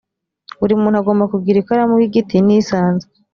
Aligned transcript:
buri 0.59 0.73
muntu 0.81 0.95
agomba 1.01 1.31
kugira 1.33 1.57
ikaramu 1.59 1.95
y’igiti 2.01 2.35
n’isanzwe 2.45 3.11